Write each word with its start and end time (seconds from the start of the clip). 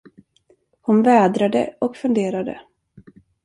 Hon 0.81 1.03
vädrade 1.03 1.75
och 1.81 1.95
funderade. 1.95 2.61